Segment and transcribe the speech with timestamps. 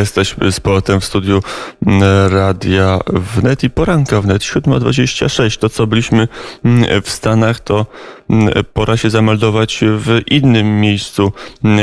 [0.00, 1.42] Jesteśmy z powrotem w studiu
[1.86, 2.02] mm,
[2.32, 5.58] Radia Wnet i poranka Wnet 7.26.
[5.58, 6.28] To co byliśmy
[6.64, 7.86] mm, w Stanach, to
[8.30, 11.32] mm, pora się zameldować w innym miejscu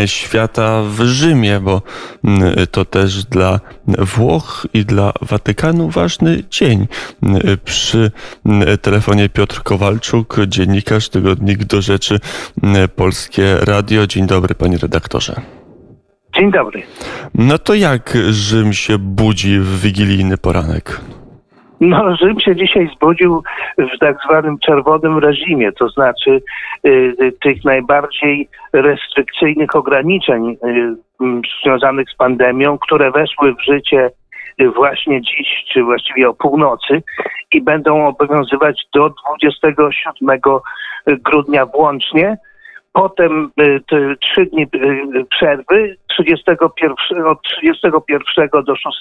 [0.05, 1.81] świata, w Rzymie, bo
[2.71, 6.87] to też dla Włoch i dla Watykanu ważny dzień.
[7.65, 8.11] Przy
[8.81, 12.19] telefonie Piotr Kowalczuk, dziennikarz, tygodnik do rzeczy
[12.95, 14.07] Polskie Radio.
[14.07, 15.56] Dzień dobry, panie redaktorze.
[16.37, 16.83] Dzień dobry.
[17.35, 21.01] No to jak Rzym się budzi w wigilijny poranek?
[21.81, 23.43] No, Rzym się dzisiaj zbudził
[23.77, 26.41] w tak zwanym czerwonym reżimie, to znaczy
[26.85, 26.89] y,
[27.21, 30.57] y tych najbardziej restrykcyjnych ograniczeń y,
[31.63, 34.11] związanych z pandemią, które weszły w życie
[34.61, 37.03] y, właśnie dziś, czy właściwie o północy
[37.51, 40.39] i będą obowiązywać do 27
[41.07, 42.37] grudnia włącznie
[42.97, 43.81] potem y,
[44.21, 48.97] trzy dni y, przerwy 31, od 31 do 6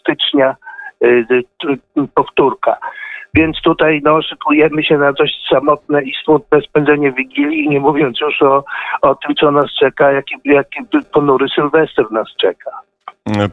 [0.00, 0.56] stycznia
[1.04, 1.24] y,
[2.14, 2.76] powtórka.
[3.34, 8.42] Więc tutaj no, szykujemy się na dość samotne i smutne spędzenie Wigilii, nie mówiąc już
[8.42, 8.64] o,
[9.02, 10.80] o tym, co nas czeka, jaki, jaki
[11.12, 12.70] ponury Sylwester nas czeka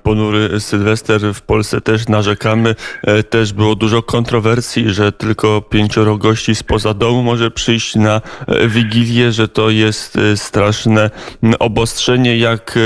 [0.04, 2.76] ponury Sylwester w Polsce też narzekamy.
[3.04, 8.68] E, też było dużo kontrowersji, że tylko pięcioro gości spoza domu może przyjść na e,
[8.68, 11.10] Wigilię, że to jest e, straszne
[11.60, 12.80] obostrzenie, jak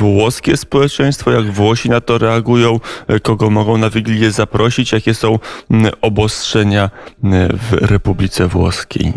[0.00, 2.80] włoskie społeczeństwo, jak Włosi na to reagują,
[3.22, 5.38] kogo mogą na Wigilię zaprosić, jakie są
[6.02, 6.90] obostrzenia
[7.52, 9.12] w Republice Włoskiej.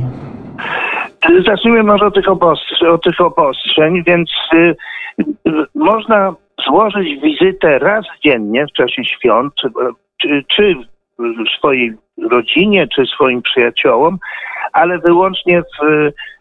[1.46, 4.76] Zacznijmy może od tych, obostrzeń, od tych obostrzeń, więc y,
[5.20, 5.26] y,
[5.76, 6.34] można
[6.66, 9.54] złożyć wizytę raz dziennie w czasie świąt,
[10.22, 10.76] czy, czy
[11.58, 11.94] swojej
[12.32, 14.18] rodzinie, czy swoim przyjaciołom,
[14.74, 15.84] ale wyłącznie w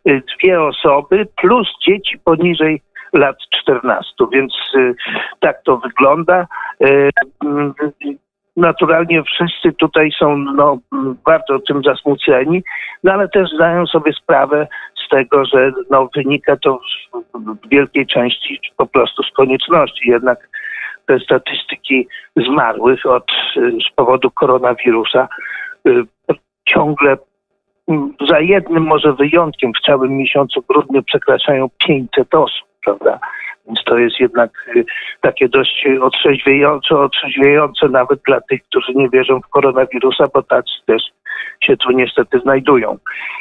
[0.08, 4.14] y, dwie osoby plus dzieci poniżej lat 14.
[4.32, 4.94] Więc y,
[5.40, 6.46] tak to wygląda.
[8.56, 10.78] Naturalnie wszyscy tutaj są no,
[11.24, 12.62] bardzo tym zasmuceni,
[13.04, 14.68] no ale też zdają sobie sprawę
[15.06, 16.80] z tego, że no, wynika to
[17.34, 20.10] w wielkiej części po prostu z konieczności.
[20.10, 20.48] Jednak
[21.06, 23.24] te statystyki zmarłych od,
[23.56, 25.28] z powodu koronawirusa
[25.88, 26.04] y,
[26.68, 27.16] ciągle
[28.28, 33.18] za jednym może wyjątkiem w całym miesiącu grudniu przekraczają 500 osób, prawda?
[33.66, 34.84] Więc to jest jednak y,
[35.20, 41.02] takie dość otrzeźwiające, otrzeźwiające nawet dla tych, którzy nie wierzą w koronawirusa, bo tacy też
[41.60, 42.98] się tu niestety znajdują.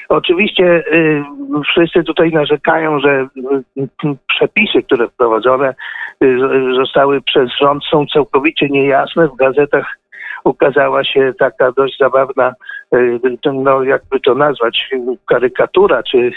[0.09, 1.23] Oczywiście y,
[1.71, 3.27] wszyscy tutaj narzekają, że
[3.77, 5.75] y, przepisy, które wprowadzone
[6.75, 9.27] zostały przez rząd są całkowicie niejasne.
[9.27, 9.97] W gazetach
[10.43, 12.53] ukazała się taka dość zabawna,
[13.45, 14.89] no jakby to nazwać,
[15.25, 16.31] karykatura czy Y, y,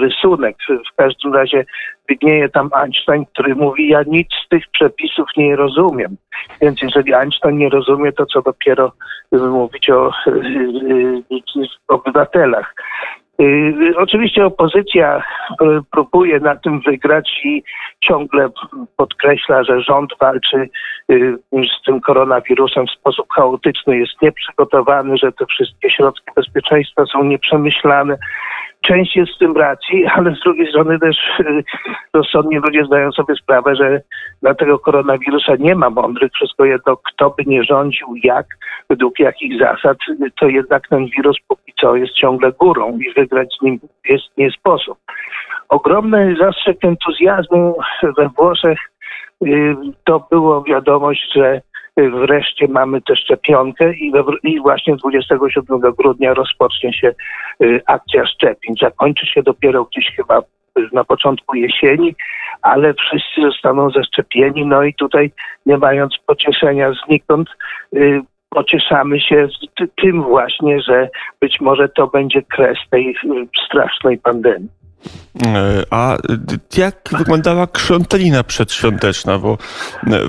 [0.00, 0.56] rysunek.
[0.92, 1.64] W każdym razie
[2.08, 6.16] widnieje tam Einstein, który mówi, ja nic z tych przepisów nie rozumiem.
[6.60, 8.92] Więc jeżeli Einstein nie rozumie, to co dopiero
[9.32, 12.74] mówić o y, obywatelach.
[13.96, 15.22] Oczywiście opozycja
[15.92, 17.62] próbuje na tym wygrać i
[18.00, 18.48] ciągle
[18.96, 20.68] podkreśla, że rząd walczy
[21.52, 28.16] z tym koronawirusem w sposób chaotyczny, jest nieprzygotowany, że te wszystkie środki bezpieczeństwa są nieprzemyślane,
[28.86, 31.64] część jest z tym racji, ale z drugiej strony też y,
[32.14, 34.00] rozsądni ludzie zdają sobie sprawę, że
[34.42, 36.32] dla tego koronawirusa nie ma mądrych.
[36.32, 38.46] Wszystko jedno, kto by nie rządził, jak,
[38.88, 39.98] według jakich zasad,
[40.40, 44.50] to jednak ten wirus póki co jest ciągle górą i wygrać z nim jest nie
[44.50, 44.98] sposób.
[45.68, 47.76] Ogromny zastrzyk entuzjazmu
[48.18, 48.78] we Włoszech
[49.46, 49.74] y,
[50.04, 51.60] to było wiadomość, że
[51.96, 57.14] wreszcie mamy tę szczepionkę i, we, i właśnie 27 grudnia rozpocznie się
[57.62, 58.74] y, akcja szczepień.
[58.82, 60.42] Zakończy się dopiero gdzieś chyba
[60.92, 62.14] na początku jesieni,
[62.62, 64.66] ale wszyscy zostaną zaszczepieni.
[64.66, 65.32] No i tutaj
[65.66, 67.48] nie mając pocieszenia znikąd,
[67.96, 69.48] y, pocieszamy się
[70.02, 71.08] tym właśnie, że
[71.40, 73.16] być może to będzie kres tej y,
[73.66, 74.83] strasznej pandemii.
[75.46, 76.16] E, a
[76.76, 79.38] jak wyglądała krzątelina przedświąteczna?
[79.38, 79.58] Bo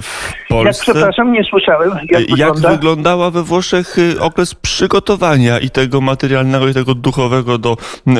[0.01, 0.83] w Polsce...
[0.87, 1.91] Ja przepraszam, nie słyszałem.
[2.09, 2.69] Jak, jak wygląda?
[2.69, 7.77] wyglądała we Włoszech y, okres przygotowania i tego materialnego, i tego duchowego do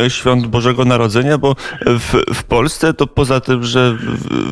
[0.07, 1.37] świąt Bożego Narodzenia?
[1.37, 1.55] Bo
[1.85, 3.97] w, w Polsce to poza tym, że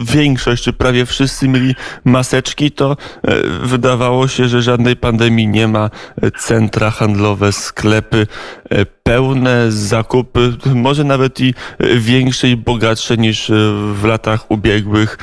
[0.02, 5.90] większość, czy prawie wszyscy mieli maseczki, to e, wydawało się, że żadnej pandemii nie ma.
[6.40, 8.28] Centra handlowe, sklepy
[8.63, 8.63] e,
[9.04, 10.40] pełne, zakupy,
[10.76, 11.54] może nawet i
[11.98, 13.52] większe i bogatsze niż
[13.94, 15.18] w latach ubiegłych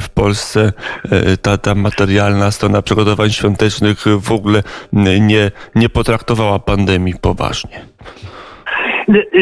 [0.00, 0.72] w Polsce.
[1.12, 4.62] E, ta, ta materialna strona przygotowań świątecznych w ogóle
[4.92, 7.80] nie, nie potraktowała pandemii poważnie.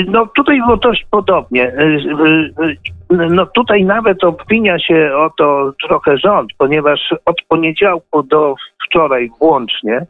[0.08, 1.72] No tutaj było dość podobnie.
[3.10, 8.54] no tutaj nawet obwinia się o to trochę rząd, ponieważ od poniedziałku do
[8.86, 10.06] wczoraj włącznie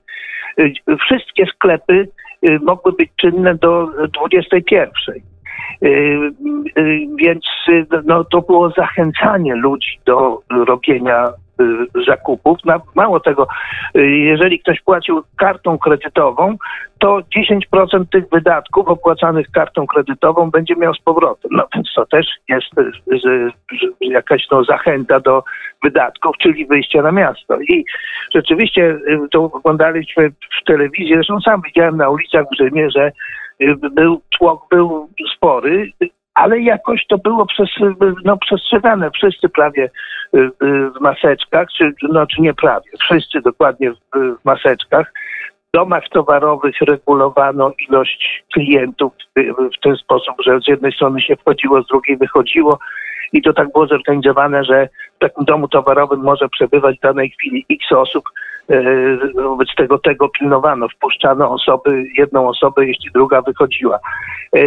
[1.05, 2.09] wszystkie sklepy
[2.61, 4.91] mogły być czynne do 21.
[7.19, 7.45] Więc
[8.05, 11.48] no, to było zachęcanie ludzi do robienia Y,
[12.07, 12.59] zakupów.
[12.95, 13.49] Mało tego,
[13.97, 16.57] y, jeżeli ktoś płacił kartą kredytową,
[16.99, 21.51] to 10% tych wydatków opłacanych kartą kredytową będzie miał z powrotem.
[21.55, 23.51] No więc to też jest y,
[24.01, 25.43] jakaś no, zachęta do
[25.83, 27.61] wydatków, czyli wyjścia na miasto.
[27.61, 27.85] I
[28.35, 28.99] rzeczywiście
[29.31, 33.13] to oglądaliśmy w telewizji, zresztą sam widziałem na ulicach w Rzymie, że
[33.93, 35.93] był, tłok był spory,
[36.39, 37.69] ale jakoś to było przez,
[38.25, 39.11] no, przestrzegane.
[39.11, 39.91] Wszyscy prawie
[40.35, 40.51] y, y,
[40.91, 43.97] w maseczkach, czy, no, czy nie prawie, wszyscy dokładnie w,
[44.41, 45.13] w maseczkach.
[45.69, 49.13] W domach towarowych regulowano ilość klientów
[49.77, 52.79] w ten sposób, że z jednej strony się wchodziło, z drugiej wychodziło
[53.33, 57.67] i to tak było zorganizowane, że w takim domu towarowym może przebywać w danej chwili
[57.71, 58.25] x osób,
[58.71, 60.89] E, wobec tego tego pilnowano.
[60.89, 63.99] Wpuszczano osoby, jedną osobę, jeśli druga wychodziła.
[64.57, 64.61] E,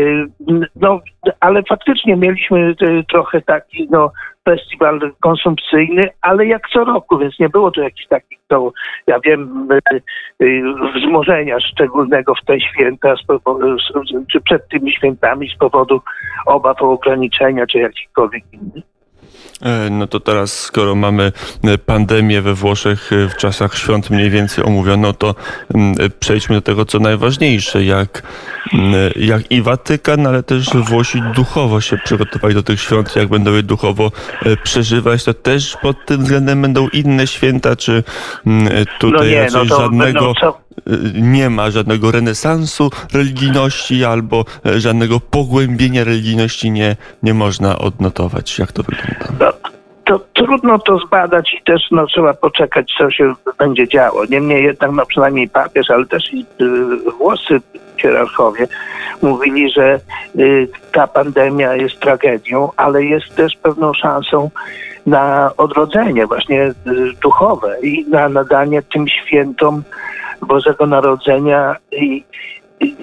[0.76, 1.00] no,
[1.40, 4.12] ale faktycznie mieliśmy e, trochę taki, no,
[4.46, 8.72] festiwal konsumpcyjny, ale jak co roku, więc nie było to jakiś taki, to
[9.08, 9.68] ja wiem,
[10.96, 13.14] wzmożenia szczególnego w te święta,
[14.32, 16.02] czy przed tymi świętami z powodu
[16.46, 18.84] obaw o ograniczenia, czy jakichkolwiek innych.
[19.62, 21.32] E, no to teraz, skoro mamy
[21.64, 25.36] e, pandemię we Włoszech e, w czasach świąt mniej więcej omówiono, to
[25.74, 28.24] mm, przejdźmy do tego, co najważniejsze, jak,
[28.74, 33.54] mm, jak i Watykan, ale też Włosi duchowo się przygotowali do tych świąt, jak będą
[33.54, 34.12] je duchowo
[34.64, 38.04] przeżywać, to też pod tym względem będą inne święta, czy
[38.46, 40.34] mm, tutaj no nie, raczej no żadnego
[41.14, 44.46] nie ma żadnego renesansu religijności albo
[44.78, 48.60] żadnego pogłębienia religijności nie, nie można odnotować.
[48.60, 49.36] Jak to wygląda?
[49.40, 49.72] No,
[50.12, 54.26] to trudno to zbadać i też no, trzeba poczekać, co się będzie działo.
[54.30, 57.62] Niemniej jednak, no, przynajmniej papież, ale też i y, włoscy
[57.98, 58.68] hierarchowie
[59.22, 60.00] mówili, że
[60.40, 64.50] y, ta pandemia jest tragedią, ale jest też pewną szansą
[65.06, 66.74] na odrodzenie właśnie y,
[67.22, 69.84] duchowe i na nadanie tym świętom
[70.42, 72.24] Bożego Narodzenia i,
[72.80, 72.96] i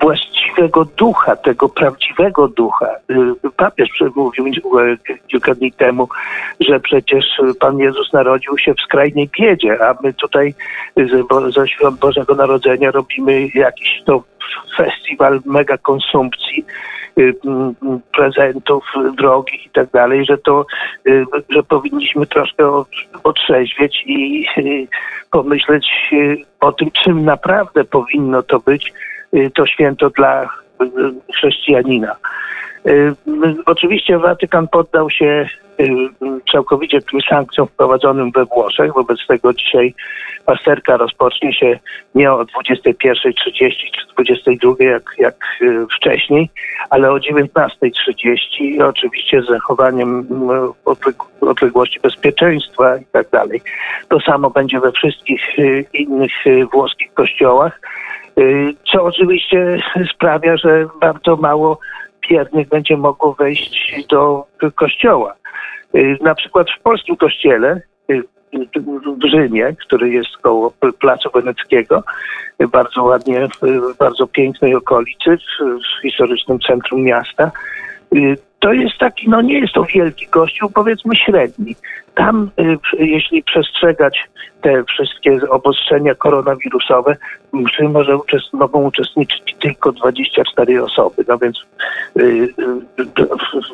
[0.00, 2.88] właściwego ducha, tego prawdziwego ducha.
[3.10, 4.44] Y, papież przemówił
[5.28, 6.08] kilka dni temu,
[6.60, 7.24] że przecież
[7.60, 10.54] Pan Jezus narodził się w skrajnej biedzie, a my tutaj
[11.54, 14.22] ze świąt Bożego Narodzenia robimy jakiś to
[14.76, 16.64] festiwal mega konsumpcji
[17.18, 17.34] y,
[18.12, 18.84] prezentów
[19.16, 20.66] drogich i tak dalej, że to,
[21.08, 22.84] y, że powinniśmy troszkę
[23.22, 24.46] otrzeźwieć i
[25.34, 25.86] pomyśleć
[26.60, 28.92] o tym, czym naprawdę powinno to być
[29.34, 30.48] Y, to święto dla y,
[31.32, 32.16] chrześcijanina.
[32.86, 33.14] Y,
[33.66, 35.48] oczywiście Watykan poddał się
[36.52, 38.94] całkowicie tym sankcjom wprowadzonym we Włoszech.
[38.94, 39.94] Wobec tego dzisiaj
[40.46, 41.78] pasterka rozpocznie się
[42.14, 45.36] nie o 21.30 czy 22.00 jak, jak
[45.96, 46.50] wcześniej,
[46.90, 50.26] ale o 19.30 i oczywiście z zachowaniem
[51.40, 53.62] odległości bezpieczeństwa i tak dalej.
[54.08, 55.40] To samo będzie we wszystkich
[55.92, 56.32] innych
[56.72, 57.80] włoskich kościołach.
[58.38, 59.78] Y, co oczywiście
[60.14, 61.78] sprawia, że bardzo mało
[62.30, 65.34] wiernych będzie mogło wejść do kościoła.
[65.96, 67.80] Y, na przykład w polskim kościele
[68.10, 68.22] y,
[69.22, 72.02] w Rzymie, który jest koło Placu Weneckiego,
[72.72, 77.50] bardzo ładnie, w bardzo pięknej okolicy, w historycznym centrum miasta.
[78.58, 81.76] To jest taki, no nie jest to wielki kościół, powiedzmy średni.
[82.14, 84.28] Tam, y, jeśli przestrzegać
[84.60, 87.16] te wszystkie obostrzenia koronawirusowe,
[87.52, 91.24] mszy może uczest mogą uczestniczyć tylko 24 osoby.
[91.28, 91.58] No więc
[92.16, 92.48] yy,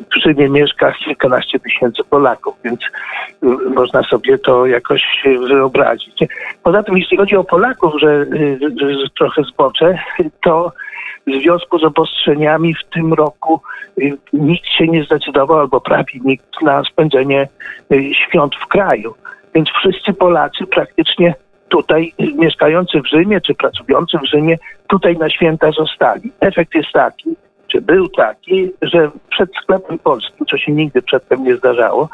[0.09, 2.79] przy nie mieszka kilkanaście tysięcy Polaków, więc
[3.43, 5.03] y, można sobie to jakoś
[5.47, 6.19] wyobrazić.
[6.63, 8.25] Poza tym, jeśli chodzi o Polaków, że,
[8.77, 9.99] że trochę zbocze,
[10.43, 10.71] to
[11.27, 13.61] w związku z obostrzeniami w tym roku
[14.33, 17.47] nikt się nie zdecydował, albo prawie nikt, na spędzenie
[18.31, 19.15] świąt w kraju.
[19.55, 21.35] Więc wszyscy Polacy praktycznie
[21.69, 24.57] tutaj mieszkający w Rzymie czy pracujący w Rzymie
[24.87, 26.31] tutaj na święta zostali.
[26.39, 27.29] Efekt jest taki,
[27.67, 32.09] czy był taki, że przed sklepem polskim, co się nigdy przedtem nie zdarzało,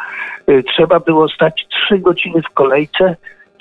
[0.49, 3.15] y, trzeba było stać trzy godziny w kolejce,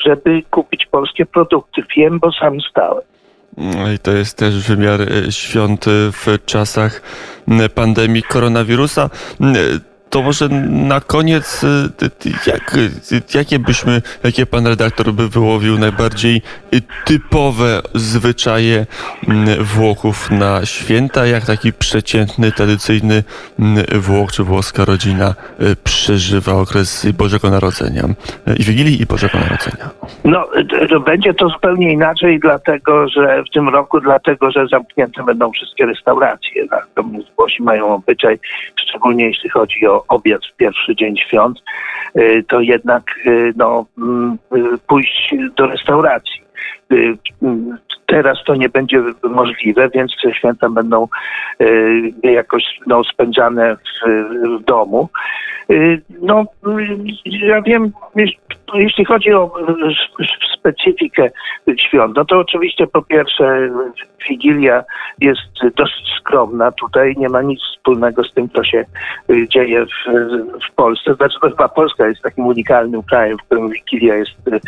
[0.04, 1.82] żeby kupić polskie produkty.
[1.96, 3.02] Wiem, bo sam stałem.
[3.56, 7.02] No I to jest też wymiar y, świąt w czasach
[7.74, 9.10] pandemii koronawirusa
[10.10, 11.66] to może na koniec, y,
[12.46, 12.76] jak,
[13.34, 16.42] jakie byśmy, jakie pan redaktor by wyłowił najbardziej
[17.04, 18.86] typowe zwyczaje
[19.28, 23.22] mm, Włochów na święta, jak taki przeciętny, tradycyjny
[23.58, 28.02] mm, Włoch czy włoska rodzina y, przeżywa okres Bożego Narodzenia
[28.58, 29.90] i Wigilii i Bożego Narodzenia?
[30.24, 30.48] No,
[30.90, 35.86] to będzie to zupełnie inaczej, dlatego że w tym roku, dlatego że zamknięte będą wszystkie
[35.86, 36.64] restauracje.
[36.70, 38.38] Natomiast Włosi mają obyczaj,
[38.76, 41.62] szczególnie jeśli chodzi o obiad w pierwszy dzień świąt,
[42.16, 46.46] y, to jednak y, no, mm, y, pójść do restauracji.
[48.06, 51.08] Teraz to nie będzie możliwe, więc święta będą
[52.22, 54.10] jakoś no, spędzane w,
[54.60, 55.08] w domu.
[56.22, 56.44] No,
[57.24, 57.92] ja wiem,
[58.74, 59.54] jeśli chodzi o
[60.58, 61.30] specyfikę
[61.78, 63.68] świąt, no to oczywiście po pierwsze
[64.28, 64.84] Wigilia
[65.20, 66.72] jest dosyć skromna.
[66.72, 68.84] Tutaj nie ma nic wspólnego z tym, co się
[69.30, 70.12] y, dzieje w,
[70.70, 71.14] w Polsce.
[71.14, 74.60] Znaczy to chyba Polska jest takim unikalnym krajem, w którym Wigilia jest y,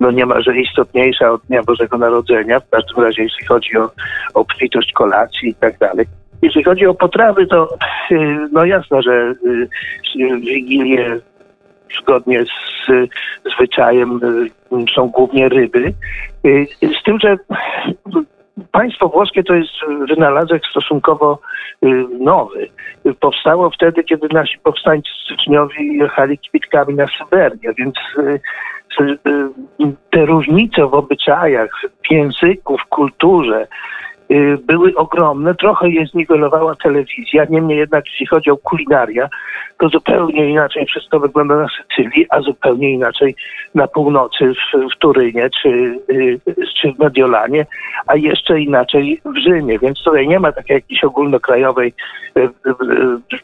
[0.00, 2.60] no niemalże istotniejsza od Dnia Bożego Narodzenia.
[2.60, 3.90] W każdym razie jeśli chodzi o
[4.34, 6.06] obfitość kolacji i tak dalej.
[6.42, 7.68] Jeśli chodzi o potrawy, to
[8.52, 9.34] no jasne, że
[10.40, 11.20] Wigilię
[12.02, 12.90] zgodnie z
[13.54, 14.20] zwyczajem
[14.94, 15.94] są głównie ryby.
[17.00, 17.36] Z tym, że
[18.72, 19.72] Państwo włoskie to jest
[20.08, 21.38] wynalazek stosunkowo
[21.84, 21.86] y,
[22.20, 22.68] nowy.
[23.20, 28.40] Powstało wtedy, kiedy nasi powstańcy styczniowi jechali kibitkami na Syberię, więc y,
[29.00, 31.70] y, te różnice w obyczajach,
[32.08, 34.09] w języku, w kulturze, Y,
[34.66, 35.54] były ogromne.
[35.54, 39.28] Trochę je zniwelowała telewizja, niemniej jednak jeśli chodzi o kulinaria,
[39.78, 43.34] to zupełnie inaczej wszystko wygląda na Sycylii, a zupełnie inaczej
[43.74, 45.68] na północy w, w Turynie czy,
[46.10, 46.40] y,
[46.80, 47.66] czy w Mediolanie,
[48.06, 49.78] a jeszcze inaczej w Rzymie.
[49.78, 51.92] Więc tutaj nie ma takiej jakiejś ogólnokrajowej
[52.38, 52.48] y,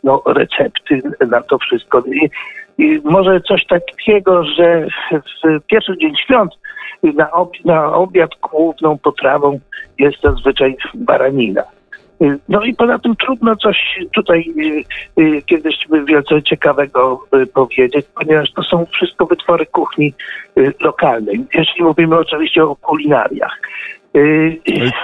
[0.05, 2.01] no, recepty na to wszystko.
[2.01, 2.31] I,
[2.79, 6.53] i może coś takiego, że w pierwszy dzień świąt
[7.03, 9.61] na, ob, na obiad główną potrawą
[9.99, 11.63] jest zazwyczaj baranina.
[12.49, 14.53] No i poza tym trudno coś tutaj
[15.19, 15.77] y, y, kiedyś
[16.07, 20.15] wielce ciekawego y, powiedzieć, ponieważ to są wszystko wytwory kuchni
[20.81, 21.45] lokalnej.
[21.55, 23.61] Jeśli mówimy oczywiście o kulinariach.
[24.17, 24.61] Y,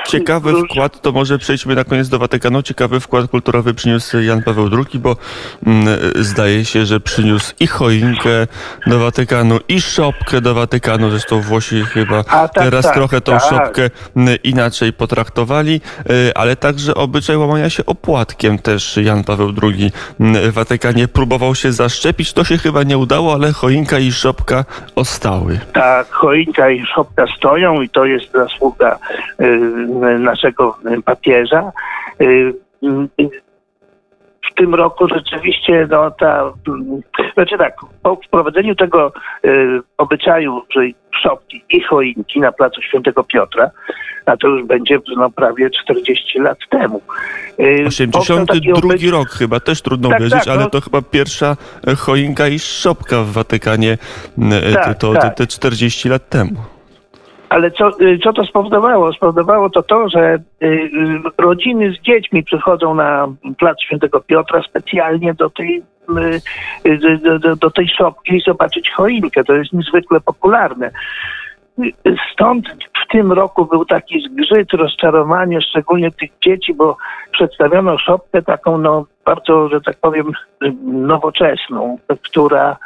[0.06, 2.62] ciekawy wkład, to może przejdźmy na koniec do Watykanu.
[2.62, 5.16] Ciekawy wkład kulturowy przyniósł Jan Paweł II, bo
[5.66, 8.46] mm, zdaje się, że przyniósł i choinkę
[8.86, 11.10] do Watykanu, i szopkę do Watykanu.
[11.10, 13.42] Zresztą Włosi chyba tak, teraz tak, trochę tą tak.
[13.42, 19.92] szopkę mm, inaczej potraktowali, y, ale także obyczaj łamania się opłatkiem też Jan Paweł II
[20.20, 22.32] mm, w Watykanie próbował się zaszczepić.
[22.32, 24.64] To się chyba nie udało, ale choinka i szopka
[24.94, 25.60] ostały.
[25.72, 29.01] Tak, choinka i szopka stoją i to jest zasługa
[30.18, 31.72] naszego papieża.
[32.20, 32.52] Y,
[34.50, 36.52] w tym roku rzeczywiście no, ta,
[37.34, 39.12] znaczy tak, po wprowadzeniu tego
[39.44, 43.70] y, obyczaju, czyli szopki i choinki na placu Świętego Piotra,
[44.26, 47.00] a to już będzie no, prawie 40 lat temu.
[48.14, 49.10] 82 obyc...
[49.10, 50.70] rok chyba, też trudno tak, uwierzyć, tak, ale no...
[50.70, 51.56] to chyba pierwsza
[51.98, 53.98] choinka i szopka w Watykanie
[54.74, 55.34] tak, to, tak.
[55.34, 56.71] te 40 lat temu.
[57.52, 59.12] Ale co, y, co to spowodowało?
[59.12, 60.90] Spowodowało to to, że y, y,
[61.38, 63.28] rodziny z dziećmi przychodzą na
[63.58, 65.82] plac Świętego Piotra specjalnie do tej
[67.22, 69.44] do, do, do tej szopki zobaczyć choinkę.
[69.44, 70.90] To jest niezwykle popularne.
[72.32, 72.68] Stąd
[73.04, 76.96] w tym roku był taki zgrzyt, rozczarowanie, szczególnie tych dzieci, bo
[77.32, 80.32] przedstawiono szopkę taką, no, bardzo, że tak powiem,
[80.84, 82.76] nowoczesną, która,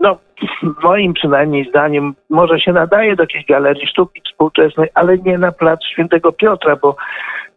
[0.00, 0.18] no,
[0.82, 5.84] moim przynajmniej zdaniem, może się nadaje do jakiejś galerii sztuki współczesnej, ale nie na plac
[5.84, 6.96] Świętego Piotra, bo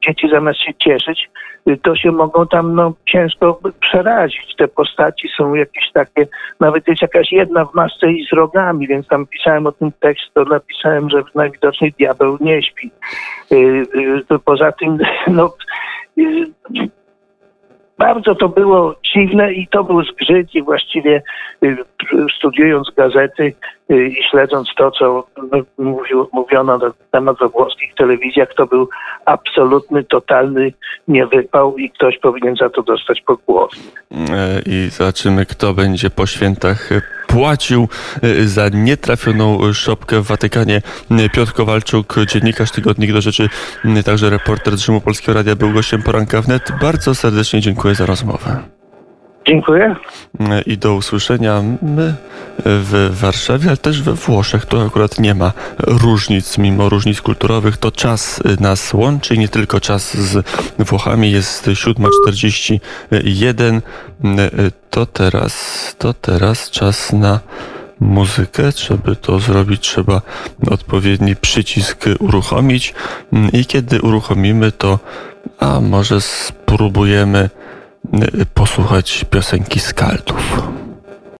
[0.07, 1.29] dzieci zamiast się cieszyć,
[1.81, 4.55] to się mogą tam no, ciężko przerazić.
[4.57, 6.27] Te postaci są jakieś takie,
[6.59, 10.23] nawet jest jakaś jedna w masce i z rogami, więc tam pisałem o tym tekst,
[10.33, 12.91] to napisałem, że najwidoczniej diabeł nie śpi.
[13.51, 13.55] Y,
[14.31, 14.97] y, poza tym,
[15.27, 15.53] no,
[16.17, 16.51] y,
[18.01, 21.21] bardzo to było dziwne i to był zgrzyt i właściwie
[21.63, 21.77] y,
[22.37, 23.53] studiując gazety
[23.91, 25.27] i śledząc to, co
[25.77, 28.89] mówił, mówiono na temat we włoskich telewizjach, to był
[29.25, 30.73] absolutny, totalny
[31.07, 33.77] niewypał i ktoś powinien za to dostać po głowie.
[34.11, 36.89] E, I zobaczymy, kto będzie po świętach
[37.27, 37.87] płacił
[38.23, 40.81] e, za nietrafioną szopkę w Watykanie.
[41.33, 43.49] Piotr Kowalczuk, dziennikarz Tygodnik do Rzeczy,
[44.05, 46.71] także reporter z Rzymu Polskiego Radia, był gościem poranka wnet.
[46.81, 48.80] Bardzo serdecznie dziękuję za rozmowę.
[49.47, 49.95] Dziękuję.
[50.65, 51.61] i do usłyszenia.
[51.81, 52.15] My
[52.65, 57.77] w Warszawie, ale też we Włoszech to akurat nie ma różnic, mimo różnic kulturowych.
[57.77, 60.47] To czas nas łączy, nie tylko czas z
[60.79, 61.31] Włochami.
[61.31, 63.81] Jest 7.41.
[64.89, 65.55] To teraz,
[65.97, 67.39] to teraz czas na
[67.99, 68.71] muzykę.
[68.71, 70.21] Żeby to zrobić, trzeba
[70.71, 72.93] odpowiedni przycisk uruchomić.
[73.53, 74.99] I kiedy uruchomimy to,
[75.59, 77.49] a może spróbujemy
[78.53, 80.61] posłuchać piosenki Skaldów.